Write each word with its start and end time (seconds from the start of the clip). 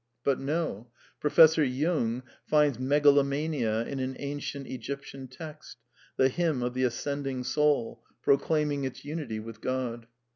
But 0.23 0.39
no. 0.39 0.87
Professor 1.19 1.63
Jung 1.63 2.23
finds 2.43 2.79
megalomania 2.79 3.83
in 3.85 3.99
an 3.99 4.17
an 4.17 4.39
cient 4.39 4.65
Egyptian 4.65 5.27
text, 5.27 5.77
the 6.17 6.27
Hymn 6.27 6.63
of 6.63 6.73
the 6.73 6.85
ascending 6.85 7.43
soul, 7.43 8.03
pro 8.23 8.39
claiming 8.39 8.83
its 8.83 9.05
unity 9.05 9.39
with 9.39 9.61
God. 9.61 10.07